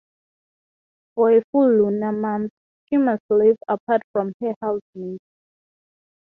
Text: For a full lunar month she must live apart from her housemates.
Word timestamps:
For 1.13 1.31
a 1.31 1.43
full 1.51 1.69
lunar 1.71 2.11
month 2.11 2.51
she 2.89 2.97
must 2.97 3.21
live 3.29 3.57
apart 3.67 4.01
from 4.11 4.33
her 4.41 4.55
housemates. 4.59 5.23